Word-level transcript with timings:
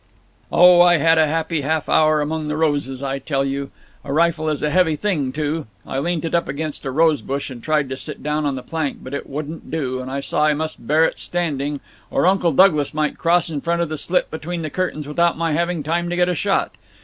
"Oh, 0.51 0.81
I 0.81 0.97
had 0.97 1.19
a 1.19 1.27
happy 1.27 1.61
half 1.61 1.87
hour 1.87 2.21
among 2.21 2.47
the 2.47 2.57
roses, 2.57 3.03
I 3.03 3.19
tell 3.19 3.45
you! 3.45 3.69
A 4.03 4.11
rifle 4.11 4.49
is 4.49 4.63
a 4.63 4.71
heavy 4.71 4.95
thing 4.95 5.31
too. 5.31 5.67
I 5.85 5.99
leant 5.99 6.25
it 6.25 6.33
up 6.33 6.47
against 6.47 6.85
a 6.85 6.89
rose 6.89 7.21
bush 7.21 7.51
and 7.51 7.61
tried 7.61 7.87
to 7.89 7.95
sit 7.97 8.23
down 8.23 8.47
on 8.47 8.55
the 8.55 8.63
plank, 8.63 9.03
but 9.03 9.13
it 9.13 9.29
wouldn't 9.29 9.69
do, 9.69 9.99
and 10.01 10.09
I 10.09 10.19
saw 10.19 10.45
I 10.47 10.55
must 10.55 10.87
bear 10.87 11.03
it 11.05 11.19
standing, 11.19 11.81
or 12.09 12.25
Uncle 12.25 12.51
Douglas 12.51 12.95
might 12.95 13.19
cross 13.19 13.51
in 13.51 13.61
front 13.61 13.83
of 13.83 13.89
the 13.89 13.95
slit 13.99 14.31
between 14.31 14.63
the 14.63 14.71
curtains 14.71 15.07
without 15.07 15.37
my 15.37 15.51
having 15.51 15.83
time 15.83 16.09
to 16.09 16.15
get 16.15 16.27
a 16.29 16.33
shot. 16.33 16.71